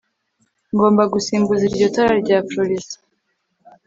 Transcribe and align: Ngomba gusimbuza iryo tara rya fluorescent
Ngomba 0.73 1.03
gusimbuza 1.13 1.63
iryo 1.69 1.87
tara 1.95 2.13
rya 2.23 2.37
fluorescent 2.47 3.01